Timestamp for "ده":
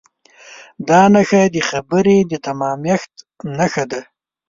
3.91-4.01